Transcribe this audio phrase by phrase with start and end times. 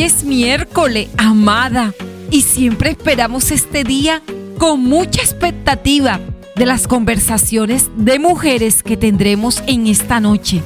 [0.00, 1.92] Es miércoles, amada,
[2.30, 4.22] y siempre esperamos este día
[4.56, 6.20] con mucha expectativa
[6.54, 10.62] de las conversaciones de mujeres que tendremos en esta noche.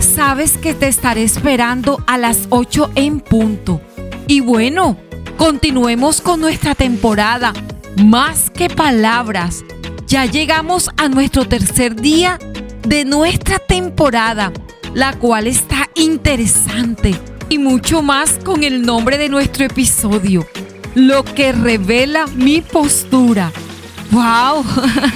[0.00, 3.80] Sabes que te estaré esperando a las 8 en punto.
[4.26, 4.96] Y bueno,
[5.38, 7.52] continuemos con nuestra temporada.
[8.04, 9.64] Más que palabras,
[10.08, 12.36] ya llegamos a nuestro tercer día
[12.82, 14.52] de nuestra temporada,
[14.92, 17.14] la cual está interesante
[17.52, 20.46] y mucho más con el nombre de nuestro episodio,
[20.94, 23.52] lo que revela mi postura.
[24.10, 24.64] ¡Wow!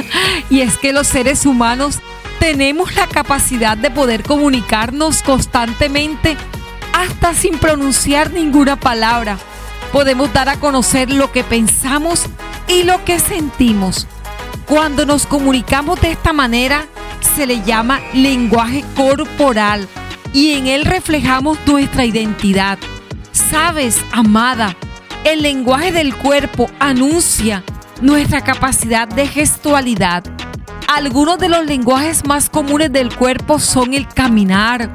[0.50, 2.00] y es que los seres humanos
[2.38, 6.36] tenemos la capacidad de poder comunicarnos constantemente
[6.92, 9.38] hasta sin pronunciar ninguna palabra.
[9.90, 12.26] Podemos dar a conocer lo que pensamos
[12.68, 14.06] y lo que sentimos.
[14.66, 16.84] Cuando nos comunicamos de esta manera,
[17.34, 19.88] se le llama lenguaje corporal
[20.36, 22.78] y en él reflejamos nuestra identidad.
[23.32, 24.76] Sabes, amada,
[25.24, 27.64] el lenguaje del cuerpo anuncia
[28.02, 30.24] nuestra capacidad de gestualidad.
[30.88, 34.92] Algunos de los lenguajes más comunes del cuerpo son el caminar,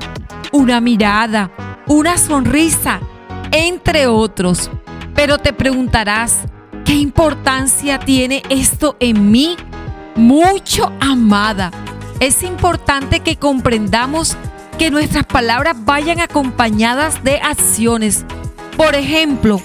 [0.51, 1.49] una mirada,
[1.87, 2.99] una sonrisa,
[3.51, 4.69] entre otros.
[5.15, 6.41] Pero te preguntarás,
[6.85, 9.57] ¿qué importancia tiene esto en mí?
[10.15, 11.71] Mucho, amada.
[12.19, 14.37] Es importante que comprendamos
[14.81, 18.25] que nuestras palabras vayan acompañadas de acciones.
[18.75, 19.61] Por ejemplo,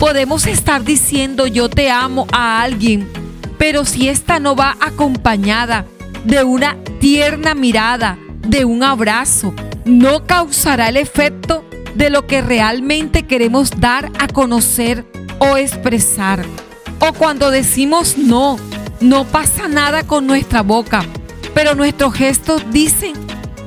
[0.00, 3.08] podemos estar diciendo yo te amo a alguien,
[3.58, 5.86] pero si esta no va acompañada
[6.24, 13.22] de una tierna mirada, de un abrazo, no causará el efecto de lo que realmente
[13.22, 15.06] queremos dar a conocer
[15.38, 16.44] o expresar.
[16.98, 18.58] O cuando decimos no,
[18.98, 21.04] no pasa nada con nuestra boca,
[21.54, 23.25] pero nuestros gestos dicen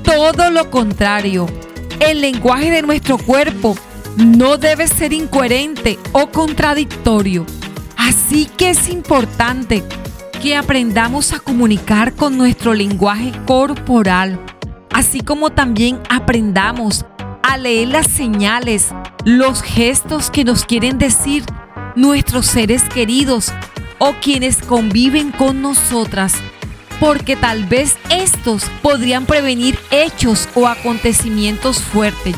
[0.10, 1.46] todo lo contrario.
[2.00, 3.76] El lenguaje de nuestro cuerpo
[4.18, 7.46] no debe ser incoherente o contradictorio.
[7.96, 9.84] Así que es importante
[10.42, 14.40] que aprendamos a comunicar con nuestro lenguaje corporal,
[14.92, 17.06] así como también aprendamos
[17.44, 18.88] a leer las señales,
[19.26, 21.44] los gestos que nos quieren decir
[21.96, 23.54] nuestros seres queridos
[24.00, 26.34] o quienes conviven con nosotras
[27.00, 32.36] porque tal vez estos podrían prevenir hechos o acontecimientos fuertes.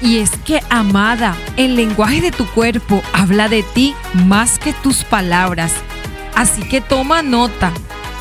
[0.00, 3.94] Y es que, amada, el lenguaje de tu cuerpo habla de ti
[4.26, 5.72] más que tus palabras.
[6.34, 7.72] Así que toma nota,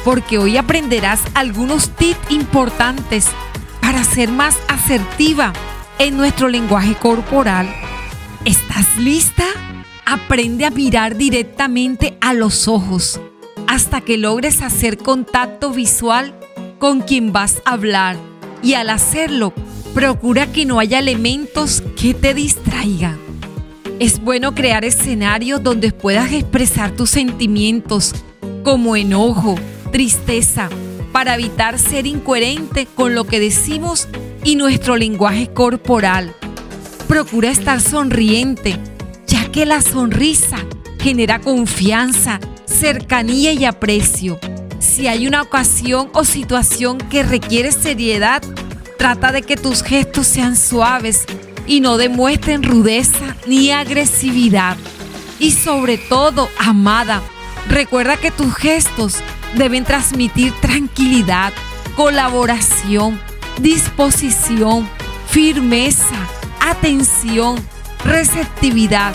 [0.06, 3.28] porque hoy aprenderás algunos tips importantes
[3.82, 5.52] para ser más asertiva
[6.00, 7.74] en nuestro lenguaje corporal.
[8.46, 9.46] ¿Estás lista?
[10.06, 13.20] Aprende a mirar directamente a los ojos
[13.74, 16.36] hasta que logres hacer contacto visual
[16.78, 18.18] con quien vas a hablar.
[18.62, 19.52] Y al hacerlo,
[19.96, 23.18] procura que no haya elementos que te distraigan.
[24.00, 28.14] Es bueno crear escenarios donde puedas expresar tus sentimientos
[28.64, 29.56] como enojo,
[29.92, 30.70] tristeza,
[31.12, 34.08] para evitar ser incoherente con lo que decimos
[34.44, 36.36] y nuestro lenguaje corporal.
[37.08, 38.78] Procura estar sonriente,
[39.26, 40.60] ya que la sonrisa
[41.00, 42.40] genera confianza
[42.74, 44.40] cercanía y aprecio.
[44.80, 48.42] Si hay una ocasión o situación que requiere seriedad,
[48.98, 51.26] trata de que tus gestos sean suaves
[51.66, 54.78] y no demuestren rudeza ni agresividad.
[55.40, 57.22] Y sobre todo, amada,
[57.70, 59.16] recuerda que tus gestos
[59.56, 61.54] deben transmitir tranquilidad,
[61.96, 63.20] colaboración,
[63.60, 64.90] disposición,
[65.30, 66.28] firmeza,
[66.60, 67.56] atención,
[68.04, 69.14] receptividad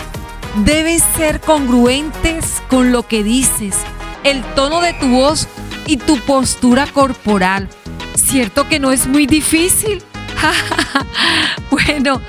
[0.55, 3.75] deben ser congruentes con lo que dices,
[4.23, 5.47] el tono de tu voz
[5.85, 7.69] y tu postura corporal.
[8.15, 10.03] ¿Cierto que no es muy difícil?
[11.71, 12.21] bueno,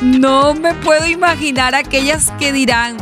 [0.00, 2.96] no me puedo imaginar aquellas que dirán,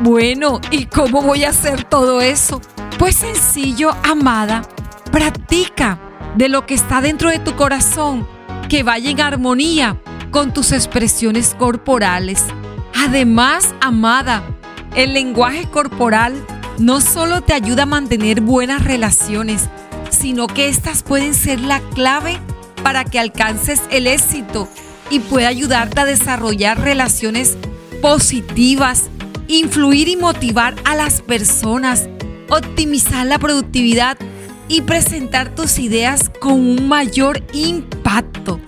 [0.00, 2.60] bueno, ¿y cómo voy a hacer todo eso?
[2.98, 4.62] Pues sencillo, amada,
[5.10, 5.98] practica
[6.36, 8.26] de lo que está dentro de tu corazón,
[8.68, 10.00] que vaya en armonía
[10.30, 12.44] con tus expresiones corporales.
[13.00, 14.42] Además, amada,
[14.96, 16.34] el lenguaje corporal
[16.78, 19.68] no solo te ayuda a mantener buenas relaciones,
[20.10, 22.40] sino que estas pueden ser la clave
[22.82, 24.68] para que alcances el éxito
[25.10, 27.56] y pueda ayudarte a desarrollar relaciones
[28.02, 29.10] positivas,
[29.46, 32.08] influir y motivar a las personas,
[32.50, 34.18] optimizar la productividad
[34.66, 38.60] y presentar tus ideas con un mayor impacto.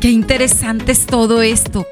[0.00, 1.86] Qué interesante es todo esto.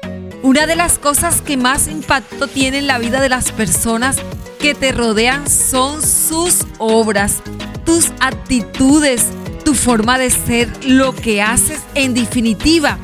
[0.45, 4.17] Una de las cosas que más impacto tiene en la vida de las personas
[4.59, 7.41] que te rodean son sus obras,
[7.83, 9.25] tus actitudes,
[9.63, 12.99] tu forma de ser, lo que haces en definitiva.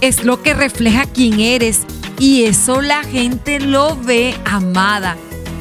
[0.00, 1.80] Es lo que refleja quién eres
[2.18, 5.18] Y eso la gente lo ve, amada.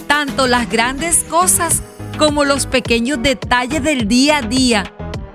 [0.07, 1.83] Tanto las grandes cosas
[2.17, 4.93] como los pequeños detalles del día a día.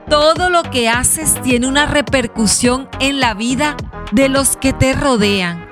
[0.08, 3.76] Todo lo que haces tiene una repercusión en la vida
[4.10, 5.71] de los que te rodean.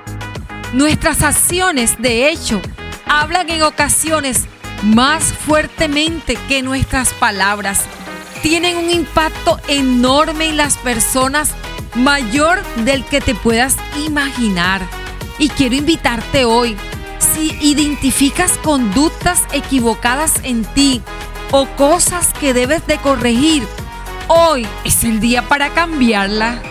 [0.73, 2.63] Nuestras acciones, de hecho,
[3.05, 4.45] hablan en ocasiones
[4.85, 7.83] más fuertemente que nuestras palabras.
[8.41, 11.51] Tienen un impacto enorme en las personas
[11.97, 13.77] mayor del que te puedas
[14.07, 14.81] imaginar.
[15.41, 16.77] Y quiero invitarte hoy,
[17.19, 21.03] si identificas conductas equivocadas en ti
[21.51, 23.67] o cosas que debes de corregir,
[24.29, 26.63] hoy es el día para cambiarla.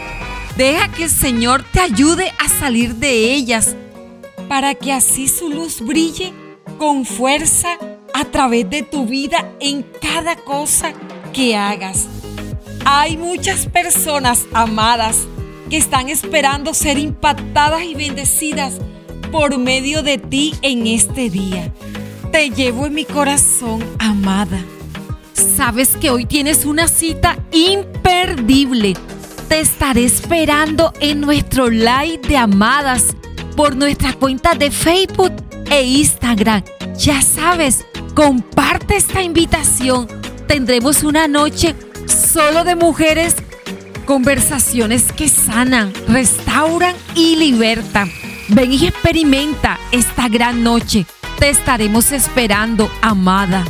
[0.56, 3.76] Deja que el Señor te ayude a salir de ellas
[4.50, 6.34] para que así su luz brille
[6.80, 7.78] con fuerza
[8.14, 10.92] a través de tu vida en cada cosa
[11.32, 12.08] que hagas.
[12.84, 15.28] Hay muchas personas amadas
[15.70, 18.80] que están esperando ser impactadas y bendecidas
[19.32, 21.72] por medio de ti en este día.
[22.32, 24.60] Te llevo en mi corazón, amada.
[25.34, 28.96] Sabes que hoy tienes una cita imperdible.
[29.48, 33.16] Te estaré esperando en nuestro live de amadas
[33.60, 35.34] por nuestra cuenta de Facebook
[35.70, 36.64] e Instagram.
[36.98, 37.86] Ya sabes,
[38.16, 40.08] comparte esta invitación.
[40.48, 41.76] Tendremos una noche
[42.08, 43.36] solo de mujeres,
[44.06, 48.10] conversaciones que sanan, restauran y libertan.
[48.48, 51.06] Ven y experimenta esta gran noche.
[51.38, 53.66] Te estaremos esperando, amada.